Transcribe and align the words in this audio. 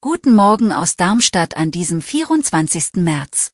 Guten 0.00 0.34
Morgen 0.36 0.70
aus 0.70 0.94
Darmstadt 0.94 1.56
an 1.56 1.72
diesem 1.72 2.00
24. 2.00 2.94
März. 2.94 3.50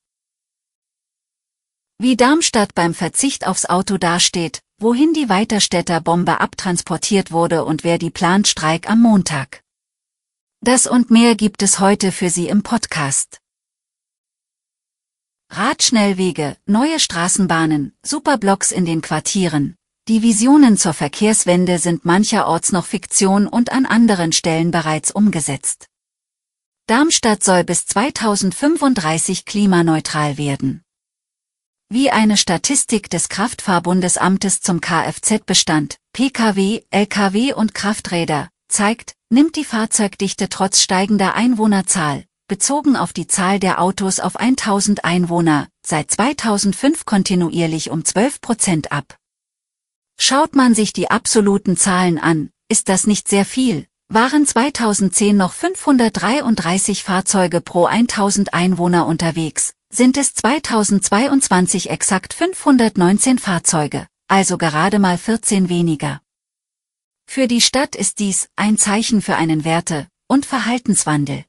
Wie 1.99 2.15
Darmstadt 2.15 2.75
beim 2.75 2.93
Verzicht 2.93 3.47
aufs 3.47 3.65
Auto 3.65 3.97
dasteht, 3.97 4.61
wohin 4.79 5.15
die 5.15 5.31
Weiterstädter 5.31 6.03
Bombe 6.03 6.41
abtransportiert 6.41 7.33
wurde 7.33 7.65
und 7.65 7.85
wer 7.85 7.97
die 7.97 8.11
plant 8.11 8.49
Streik 8.49 8.91
am 8.91 9.01
Montag. 9.01 9.63
Das 10.61 10.87
und 10.87 11.11
mehr 11.11 11.37
gibt 11.37 11.63
es 11.63 11.81
heute 11.81 12.13
für 12.13 12.29
Sie 12.29 12.49
im 12.49 12.63
Podcast. 12.63 13.39
Radschnellwege, 15.51 16.59
neue 16.67 17.01
Straßenbahnen, 17.01 17.97
Superblocks 18.05 18.73
in 18.73 18.85
den 18.85 19.01
Quartieren. 19.01 19.77
Die 20.09 20.23
Visionen 20.23 20.77
zur 20.77 20.95
Verkehrswende 20.95 21.81
sind 21.81 22.05
mancherorts 22.05 22.71
noch 22.71 22.87
Fiktion 22.87 23.49
und 23.49 23.73
an 23.73 23.87
anderen 23.87 24.31
Stellen 24.31 24.71
bereits 24.71 25.11
umgesetzt. 25.11 25.89
Darmstadt 26.87 27.43
soll 27.43 27.65
bis 27.65 27.87
2035 27.87 29.45
klimaneutral 29.47 30.39
werden. 30.39 30.85
Wie 31.89 32.13
eine 32.13 32.37
Statistik 32.37 33.11
des 33.11 33.29
Kraftfahrbundesamtes 33.29 34.61
zum 34.61 34.81
Kfz-Bestand, 34.81 35.97
Pkw, 36.13 36.85
Lkw 36.91 37.55
und 37.55 37.75
Krafträder, 37.75 38.49
zeigt, 38.69 39.15
nimmt 39.29 39.57
die 39.57 39.65
Fahrzeugdichte 39.65 40.49
trotz 40.49 40.83
steigender 40.83 41.35
Einwohnerzahl, 41.35 42.25
bezogen 42.47 42.95
auf 42.95 43.13
die 43.13 43.27
Zahl 43.27 43.59
der 43.59 43.81
Autos 43.81 44.21
auf 44.21 44.37
1000 44.37 45.05
Einwohner, 45.05 45.67
seit 45.85 46.13
2005 46.13 47.05
kontinuierlich 47.07 47.91
um 47.91 48.05
12 48.05 48.41
Prozent 48.41 48.93
ab. 48.93 49.17
Schaut 50.19 50.57
man 50.57 50.75
sich 50.75 50.93
die 50.93 51.11
absoluten 51.11 51.77
Zahlen 51.77 52.19
an, 52.19 52.51
ist 52.69 52.89
das 52.89 53.07
nicht 53.07 53.29
sehr 53.29 53.45
viel, 53.45 53.87
waren 54.09 54.47
2010 54.47 55.37
noch 55.37 55.53
533 55.53 57.05
Fahrzeuge 57.05 57.61
pro 57.61 57.87
1000 57.87 58.55
Einwohner 58.55 59.07
unterwegs, 59.07 59.75
sind 59.93 60.17
es 60.17 60.35
2022 60.35 61.91
exakt 61.91 62.33
519 62.33 63.39
Fahrzeuge, 63.39 64.07
also 64.27 64.59
gerade 64.59 64.99
mal 64.99 65.19
14 65.19 65.69
weniger. 65.69 66.21
Für 67.29 67.47
die 67.47 67.61
Stadt 67.61 67.95
ist 67.95 68.19
dies 68.19 68.49
ein 68.57 68.79
Zeichen 68.79 69.21
für 69.21 69.37
einen 69.37 69.65
Werte- 69.65 70.07
und 70.29 70.47
Verhaltenswandel. 70.47 71.45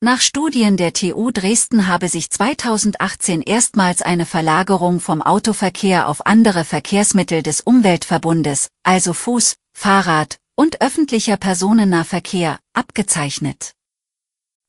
Nach 0.00 0.20
Studien 0.20 0.76
der 0.76 0.92
TU 0.92 1.30
Dresden 1.30 1.86
habe 1.86 2.10
sich 2.10 2.28
2018 2.28 3.40
erstmals 3.40 4.02
eine 4.02 4.26
Verlagerung 4.26 5.00
vom 5.00 5.22
Autoverkehr 5.22 6.06
auf 6.08 6.26
andere 6.26 6.64
Verkehrsmittel 6.64 7.42
des 7.42 7.62
Umweltverbundes, 7.62 8.68
also 8.82 9.14
Fuß, 9.14 9.56
Fahrrad 9.72 10.38
und 10.54 10.82
öffentlicher 10.82 11.38
Personennahverkehr, 11.38 12.60
abgezeichnet. 12.74 13.72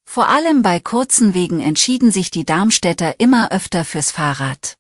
Vor 0.06 0.30
allem 0.30 0.62
bei 0.62 0.80
kurzen 0.80 1.34
Wegen 1.34 1.60
entschieden 1.60 2.12
sich 2.12 2.32
die 2.32 2.46
Darmstädter 2.46 3.20
immer 3.20 3.52
öfter 3.52 3.84
fürs 3.84 4.12
Fahrrad. 4.12 4.78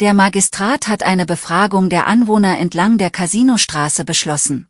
Der 0.00 0.12
Magistrat 0.12 0.86
hat 0.86 1.02
eine 1.02 1.24
Befragung 1.24 1.88
der 1.88 2.06
Anwohner 2.06 2.58
entlang 2.58 2.98
der 2.98 3.08
Casinostraße 3.08 4.04
beschlossen. 4.04 4.68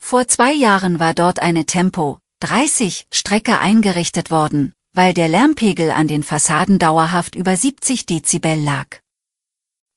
Vor 0.00 0.26
zwei 0.26 0.52
Jahren 0.52 0.98
war 0.98 1.14
dort 1.14 1.40
eine 1.40 1.66
Tempo 1.66 2.18
30 2.40 3.06
Strecke 3.12 3.60
eingerichtet 3.60 4.30
worden, 4.30 4.72
weil 4.92 5.14
der 5.14 5.28
Lärmpegel 5.28 5.92
an 5.92 6.08
den 6.08 6.24
Fassaden 6.24 6.78
dauerhaft 6.80 7.36
über 7.36 7.56
70 7.56 8.06
Dezibel 8.06 8.56
lag. 8.56 8.98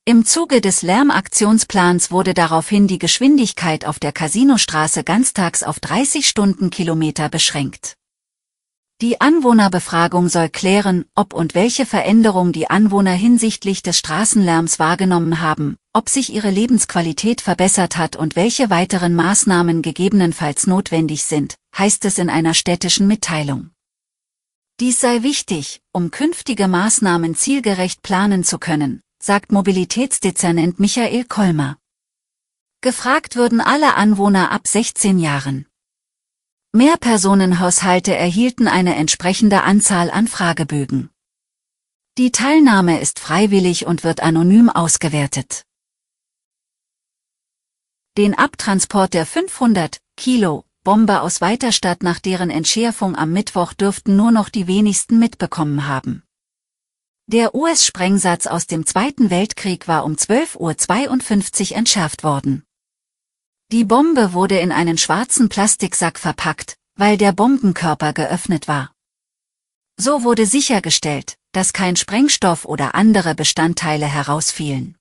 Im 0.04 0.24
Zuge 0.24 0.60
des 0.60 0.82
Lärmaktionsplans 0.82 2.10
wurde 2.10 2.34
daraufhin 2.34 2.86
die 2.86 2.98
Geschwindigkeit 2.98 3.86
auf 3.86 3.98
der 3.98 4.12
Casinostraße 4.12 5.02
ganztags 5.02 5.62
auf 5.62 5.80
30 5.80 6.28
Stundenkilometer 6.28 7.30
beschränkt. 7.30 7.94
Die 9.00 9.20
Anwohnerbefragung 9.20 10.28
soll 10.28 10.50
klären, 10.50 11.06
ob 11.16 11.32
und 11.32 11.54
welche 11.54 11.86
Veränderung 11.86 12.52
die 12.52 12.70
Anwohner 12.70 13.14
hinsichtlich 13.14 13.82
des 13.82 13.98
Straßenlärms 13.98 14.78
wahrgenommen 14.78 15.40
haben, 15.40 15.76
ob 15.96 16.08
sich 16.08 16.32
ihre 16.32 16.50
Lebensqualität 16.50 17.40
verbessert 17.40 17.96
hat 17.96 18.16
und 18.16 18.34
welche 18.34 18.68
weiteren 18.68 19.14
Maßnahmen 19.14 19.80
gegebenenfalls 19.80 20.66
notwendig 20.66 21.22
sind, 21.22 21.54
heißt 21.78 22.04
es 22.04 22.18
in 22.18 22.28
einer 22.28 22.52
städtischen 22.52 23.06
Mitteilung. 23.06 23.70
Dies 24.80 25.00
sei 25.00 25.22
wichtig, 25.22 25.80
um 25.92 26.10
künftige 26.10 26.66
Maßnahmen 26.66 27.36
zielgerecht 27.36 28.02
planen 28.02 28.42
zu 28.42 28.58
können, 28.58 29.02
sagt 29.22 29.52
Mobilitätsdezernent 29.52 30.80
Michael 30.80 31.26
Kolmer. 31.26 31.78
Gefragt 32.80 33.36
würden 33.36 33.60
alle 33.60 33.94
Anwohner 33.94 34.50
ab 34.50 34.66
16 34.66 35.20
Jahren. 35.20 35.66
Mehrpersonenhaushalte 36.72 38.16
erhielten 38.16 38.66
eine 38.66 38.96
entsprechende 38.96 39.62
Anzahl 39.62 40.10
an 40.10 40.26
Fragebögen. 40.26 41.10
Die 42.18 42.32
Teilnahme 42.32 43.00
ist 43.00 43.20
freiwillig 43.20 43.86
und 43.86 44.02
wird 44.02 44.20
anonym 44.20 44.70
ausgewertet. 44.70 45.64
Den 48.16 48.34
Abtransport 48.34 49.12
der 49.12 49.26
500 49.26 49.98
Kilo 50.16 50.64
Bombe 50.84 51.22
aus 51.22 51.40
Weiterstadt 51.40 52.04
nach 52.04 52.20
deren 52.20 52.48
Entschärfung 52.48 53.16
am 53.16 53.32
Mittwoch 53.32 53.72
dürften 53.72 54.14
nur 54.14 54.30
noch 54.30 54.50
die 54.50 54.68
wenigsten 54.68 55.18
mitbekommen 55.18 55.88
haben. 55.88 56.22
Der 57.26 57.56
US-Sprengsatz 57.56 58.46
aus 58.46 58.68
dem 58.68 58.86
Zweiten 58.86 59.30
Weltkrieg 59.30 59.88
war 59.88 60.04
um 60.04 60.12
12.52 60.12 61.70
Uhr 61.70 61.76
entschärft 61.78 62.22
worden. 62.22 62.62
Die 63.72 63.84
Bombe 63.84 64.32
wurde 64.32 64.60
in 64.60 64.70
einen 64.70 64.98
schwarzen 64.98 65.48
Plastiksack 65.48 66.20
verpackt, 66.20 66.76
weil 66.96 67.16
der 67.16 67.32
Bombenkörper 67.32 68.12
geöffnet 68.12 68.68
war. 68.68 68.92
So 69.96 70.22
wurde 70.22 70.46
sichergestellt, 70.46 71.36
dass 71.50 71.72
kein 71.72 71.96
Sprengstoff 71.96 72.64
oder 72.64 72.94
andere 72.94 73.34
Bestandteile 73.34 74.06
herausfielen. 74.06 74.96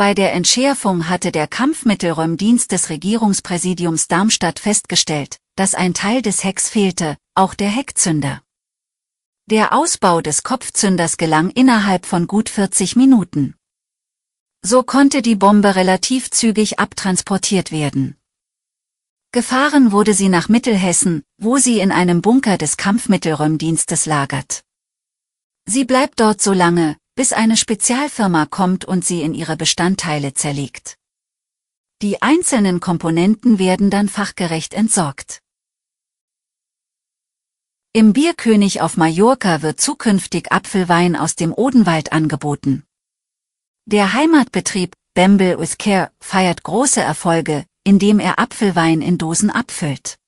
Bei 0.00 0.14
der 0.14 0.32
Entschärfung 0.32 1.10
hatte 1.10 1.30
der 1.30 1.46
Kampfmittelräumdienst 1.46 2.72
des 2.72 2.88
Regierungspräsidiums 2.88 4.08
Darmstadt 4.08 4.58
festgestellt, 4.58 5.36
dass 5.56 5.74
ein 5.74 5.92
Teil 5.92 6.22
des 6.22 6.42
Hecks 6.42 6.70
fehlte, 6.70 7.18
auch 7.34 7.52
der 7.52 7.68
Heckzünder. 7.68 8.40
Der 9.44 9.74
Ausbau 9.74 10.22
des 10.22 10.42
Kopfzünders 10.42 11.18
gelang 11.18 11.50
innerhalb 11.50 12.06
von 12.06 12.26
gut 12.26 12.48
40 12.48 12.96
Minuten. 12.96 13.56
So 14.62 14.84
konnte 14.84 15.20
die 15.20 15.36
Bombe 15.36 15.76
relativ 15.76 16.30
zügig 16.30 16.78
abtransportiert 16.78 17.70
werden. 17.70 18.16
Gefahren 19.32 19.92
wurde 19.92 20.14
sie 20.14 20.30
nach 20.30 20.48
Mittelhessen, 20.48 21.24
wo 21.36 21.58
sie 21.58 21.78
in 21.78 21.92
einem 21.92 22.22
Bunker 22.22 22.56
des 22.56 22.78
Kampfmittelräumdienstes 22.78 24.06
lagert. 24.06 24.62
Sie 25.66 25.84
bleibt 25.84 26.20
dort 26.20 26.40
so 26.40 26.54
lange, 26.54 26.96
bis 27.20 27.34
eine 27.34 27.58
Spezialfirma 27.58 28.46
kommt 28.46 28.86
und 28.86 29.04
sie 29.04 29.20
in 29.20 29.34
ihre 29.34 29.54
Bestandteile 29.54 30.32
zerlegt. 30.32 30.96
Die 32.00 32.22
einzelnen 32.22 32.80
Komponenten 32.80 33.58
werden 33.58 33.90
dann 33.90 34.08
fachgerecht 34.08 34.72
entsorgt. 34.72 35.42
Im 37.92 38.14
Bierkönig 38.14 38.80
auf 38.80 38.96
Mallorca 38.96 39.60
wird 39.60 39.82
zukünftig 39.82 40.50
Apfelwein 40.50 41.14
aus 41.14 41.36
dem 41.36 41.52
Odenwald 41.52 42.10
angeboten. 42.10 42.84
Der 43.84 44.14
Heimatbetrieb 44.14 44.94
Bamble 45.12 45.58
with 45.58 45.76
Care 45.76 46.10
feiert 46.20 46.62
große 46.62 47.02
Erfolge, 47.02 47.66
indem 47.84 48.18
er 48.18 48.38
Apfelwein 48.38 49.02
in 49.02 49.18
Dosen 49.18 49.50
abfüllt. 49.50 50.19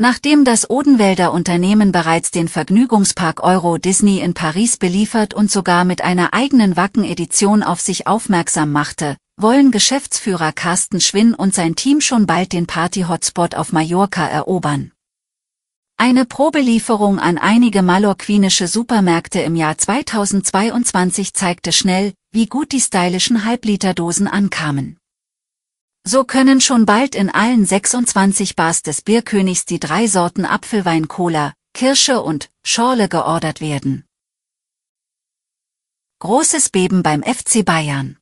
Nachdem 0.00 0.44
das 0.44 0.70
Odenwälder 0.70 1.32
Unternehmen 1.32 1.90
bereits 1.90 2.30
den 2.30 2.46
Vergnügungspark 2.46 3.42
Euro 3.42 3.78
Disney 3.78 4.20
in 4.20 4.32
Paris 4.32 4.76
beliefert 4.76 5.34
und 5.34 5.50
sogar 5.50 5.84
mit 5.84 6.02
einer 6.02 6.32
eigenen 6.34 6.76
Wacken-Edition 6.76 7.64
auf 7.64 7.80
sich 7.80 8.06
aufmerksam 8.06 8.70
machte, 8.70 9.16
wollen 9.36 9.72
Geschäftsführer 9.72 10.52
Carsten 10.52 11.00
Schwinn 11.00 11.34
und 11.34 11.52
sein 11.52 11.74
Team 11.74 12.00
schon 12.00 12.26
bald 12.26 12.52
den 12.52 12.68
Party-Hotspot 12.68 13.56
auf 13.56 13.72
Mallorca 13.72 14.24
erobern. 14.24 14.92
Eine 15.96 16.26
Probelieferung 16.26 17.18
an 17.18 17.36
einige 17.36 17.82
mallorquinische 17.82 18.68
Supermärkte 18.68 19.40
im 19.40 19.56
Jahr 19.56 19.78
2022 19.78 21.34
zeigte 21.34 21.72
schnell, 21.72 22.14
wie 22.30 22.46
gut 22.46 22.70
die 22.70 22.80
stylischen 22.80 23.44
Halbliterdosen 23.44 24.28
ankamen. 24.28 24.96
So 26.06 26.24
können 26.24 26.60
schon 26.60 26.86
bald 26.86 27.14
in 27.14 27.30
allen 27.30 27.66
26 27.66 28.56
Bars 28.56 28.82
des 28.82 29.02
Bierkönigs 29.02 29.64
die 29.64 29.80
drei 29.80 30.06
Sorten 30.06 30.44
Apfelwein 30.44 31.08
Cola, 31.08 31.54
Kirsche 31.74 32.22
und 32.22 32.50
Schorle 32.64 33.08
geordert 33.08 33.60
werden. 33.60 34.04
Großes 36.20 36.70
Beben 36.70 37.02
beim 37.02 37.22
FC 37.22 37.64
Bayern. 37.64 38.18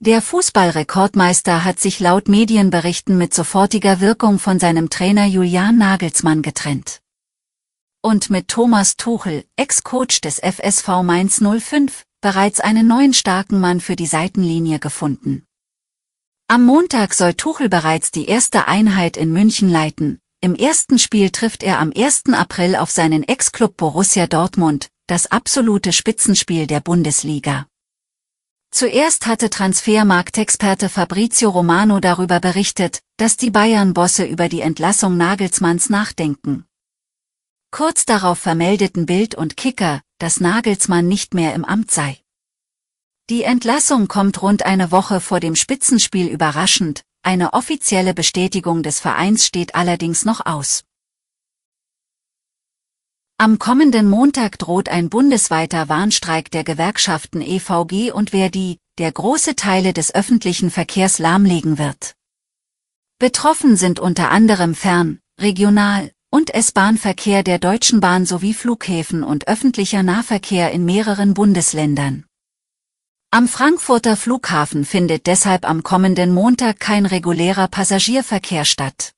Der 0.00 0.22
Fußballrekordmeister 0.22 1.64
hat 1.64 1.80
sich 1.80 1.98
laut 1.98 2.28
Medienberichten 2.28 3.18
mit 3.18 3.34
sofortiger 3.34 4.00
Wirkung 4.00 4.38
von 4.38 4.60
seinem 4.60 4.90
Trainer 4.90 5.26
Julian 5.26 5.76
Nagelsmann 5.76 6.40
getrennt. 6.40 7.00
Und 8.00 8.30
mit 8.30 8.46
Thomas 8.46 8.96
Tuchel, 8.96 9.44
Ex-Coach 9.56 10.20
des 10.20 10.38
FSV 10.38 11.02
Mainz 11.02 11.40
05, 11.42 12.04
bereits 12.20 12.60
einen 12.60 12.86
neuen 12.86 13.12
starken 13.12 13.58
Mann 13.58 13.80
für 13.80 13.96
die 13.96 14.06
Seitenlinie 14.06 14.78
gefunden. 14.78 15.47
Am 16.50 16.64
Montag 16.64 17.12
soll 17.12 17.34
Tuchel 17.34 17.68
bereits 17.68 18.10
die 18.10 18.24
erste 18.24 18.68
Einheit 18.68 19.18
in 19.18 19.30
München 19.34 19.68
leiten. 19.68 20.18
Im 20.40 20.54
ersten 20.54 20.98
Spiel 20.98 21.28
trifft 21.28 21.62
er 21.62 21.78
am 21.78 21.92
1. 21.94 22.32
April 22.32 22.74
auf 22.74 22.90
seinen 22.90 23.22
Ex-Club 23.22 23.76
Borussia 23.76 24.26
Dortmund, 24.26 24.88
das 25.06 25.30
absolute 25.30 25.92
Spitzenspiel 25.92 26.66
der 26.66 26.80
Bundesliga. 26.80 27.66
Zuerst 28.70 29.26
hatte 29.26 29.50
Transfermarktexperte 29.50 30.88
Fabrizio 30.88 31.50
Romano 31.50 32.00
darüber 32.00 32.40
berichtet, 32.40 33.02
dass 33.18 33.36
die 33.36 33.50
Bayern-Bosse 33.50 34.24
über 34.24 34.48
die 34.48 34.62
Entlassung 34.62 35.18
Nagelsmanns 35.18 35.90
nachdenken. 35.90 36.64
Kurz 37.70 38.06
darauf 38.06 38.38
vermeldeten 38.38 39.04
Bild 39.04 39.34
und 39.34 39.58
Kicker, 39.58 40.00
dass 40.16 40.40
Nagelsmann 40.40 41.06
nicht 41.08 41.34
mehr 41.34 41.52
im 41.54 41.66
Amt 41.66 41.90
sei. 41.90 42.16
Die 43.30 43.42
Entlassung 43.42 44.08
kommt 44.08 44.40
rund 44.40 44.64
eine 44.64 44.90
Woche 44.90 45.20
vor 45.20 45.38
dem 45.38 45.54
Spitzenspiel 45.54 46.28
überraschend, 46.28 47.02
eine 47.22 47.52
offizielle 47.52 48.14
Bestätigung 48.14 48.82
des 48.82 49.00
Vereins 49.00 49.44
steht 49.44 49.74
allerdings 49.74 50.24
noch 50.24 50.46
aus. 50.46 50.84
Am 53.36 53.58
kommenden 53.58 54.08
Montag 54.08 54.58
droht 54.58 54.88
ein 54.88 55.10
bundesweiter 55.10 55.90
Warnstreik 55.90 56.50
der 56.50 56.64
Gewerkschaften 56.64 57.42
EVG 57.42 58.12
und 58.12 58.30
Verdi, 58.30 58.78
der 58.96 59.12
große 59.12 59.56
Teile 59.56 59.92
des 59.92 60.14
öffentlichen 60.14 60.70
Verkehrs 60.70 61.18
lahmlegen 61.18 61.76
wird. 61.76 62.14
Betroffen 63.18 63.76
sind 63.76 64.00
unter 64.00 64.30
anderem 64.30 64.74
Fern-, 64.74 65.18
Regional- 65.38 66.12
und 66.30 66.54
S-Bahn-Verkehr 66.54 67.42
der 67.42 67.58
Deutschen 67.58 68.00
Bahn 68.00 68.24
sowie 68.24 68.54
Flughäfen 68.54 69.22
und 69.22 69.48
öffentlicher 69.48 70.02
Nahverkehr 70.02 70.72
in 70.72 70.86
mehreren 70.86 71.34
Bundesländern. 71.34 72.24
Am 73.30 73.46
Frankfurter 73.46 74.16
Flughafen 74.16 74.86
findet 74.86 75.26
deshalb 75.26 75.68
am 75.68 75.82
kommenden 75.82 76.32
Montag 76.32 76.80
kein 76.80 77.04
regulärer 77.04 77.68
Passagierverkehr 77.68 78.64
statt. 78.64 79.12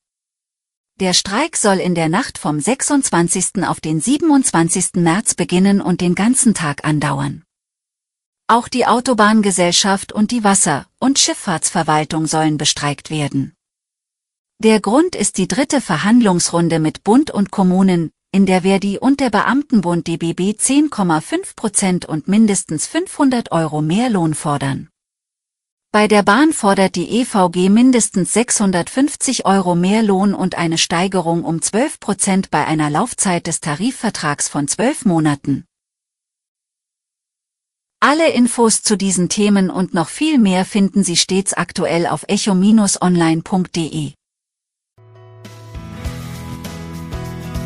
Der 0.98 1.12
Streik 1.12 1.56
soll 1.56 1.76
in 1.76 1.94
der 1.94 2.08
Nacht 2.08 2.36
vom 2.36 2.58
26. 2.58 3.62
auf 3.64 3.80
den 3.80 4.00
27. 4.00 4.94
März 4.96 5.34
beginnen 5.36 5.80
und 5.80 6.00
den 6.00 6.16
ganzen 6.16 6.54
Tag 6.54 6.84
andauern. 6.84 7.44
Auch 8.48 8.66
die 8.66 8.84
Autobahngesellschaft 8.84 10.12
und 10.12 10.32
die 10.32 10.42
Wasser- 10.42 10.86
und 10.98 11.20
Schifffahrtsverwaltung 11.20 12.26
sollen 12.26 12.58
bestreikt 12.58 13.10
werden. 13.10 13.54
Der 14.58 14.80
Grund 14.80 15.14
ist 15.14 15.38
die 15.38 15.46
dritte 15.46 15.80
Verhandlungsrunde 15.80 16.80
mit 16.80 17.04
Bund 17.04 17.30
und 17.30 17.52
Kommunen, 17.52 18.10
in 18.32 18.46
der 18.46 18.62
Verdi 18.62 18.96
und 18.98 19.18
der 19.18 19.30
Beamtenbund 19.30 20.06
DBB 20.06 20.56
10,5 20.56 21.56
Prozent 21.56 22.04
und 22.06 22.28
mindestens 22.28 22.86
500 22.86 23.50
Euro 23.50 23.82
mehr 23.82 24.08
Lohn 24.08 24.34
fordern. 24.34 24.88
Bei 25.92 26.06
der 26.06 26.22
Bahn 26.22 26.52
fordert 26.52 26.94
die 26.94 27.20
EVG 27.20 27.68
mindestens 27.68 28.32
650 28.32 29.44
Euro 29.46 29.74
mehr 29.74 30.04
Lohn 30.04 30.34
und 30.34 30.56
eine 30.56 30.78
Steigerung 30.78 31.42
um 31.42 31.60
12 31.60 31.98
Prozent 31.98 32.50
bei 32.52 32.64
einer 32.64 32.90
Laufzeit 32.90 33.48
des 33.48 33.60
Tarifvertrags 33.60 34.48
von 34.48 34.68
12 34.68 35.06
Monaten. 35.06 35.64
Alle 37.98 38.30
Infos 38.30 38.82
zu 38.82 38.96
diesen 38.96 39.28
Themen 39.28 39.68
und 39.68 39.92
noch 39.92 40.08
viel 40.08 40.38
mehr 40.38 40.64
finden 40.64 41.02
Sie 41.02 41.16
stets 41.16 41.52
aktuell 41.54 42.06
auf 42.06 42.24
echo-online.de. 42.28 44.12